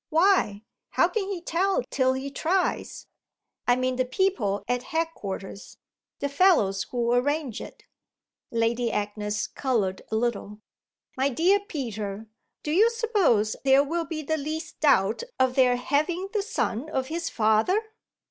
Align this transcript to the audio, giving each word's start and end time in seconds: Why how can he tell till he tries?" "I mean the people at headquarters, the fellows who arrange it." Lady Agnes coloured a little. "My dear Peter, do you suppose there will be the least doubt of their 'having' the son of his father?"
Why 0.09 0.63
how 0.89 1.09
can 1.09 1.29
he 1.29 1.41
tell 1.41 1.83
till 1.91 2.13
he 2.13 2.31
tries?" 2.31 3.05
"I 3.67 3.75
mean 3.75 3.97
the 3.97 4.03
people 4.03 4.63
at 4.67 4.81
headquarters, 4.81 5.77
the 6.17 6.27
fellows 6.27 6.85
who 6.89 7.13
arrange 7.13 7.61
it." 7.61 7.83
Lady 8.49 8.91
Agnes 8.91 9.45
coloured 9.45 10.01
a 10.11 10.15
little. 10.15 10.59
"My 11.15 11.29
dear 11.29 11.59
Peter, 11.59 12.25
do 12.63 12.71
you 12.71 12.89
suppose 12.89 13.55
there 13.63 13.83
will 13.83 14.05
be 14.05 14.23
the 14.23 14.37
least 14.37 14.79
doubt 14.79 15.21
of 15.39 15.53
their 15.53 15.75
'having' 15.75 16.29
the 16.33 16.41
son 16.41 16.89
of 16.89 17.09
his 17.09 17.29
father?" 17.29 17.79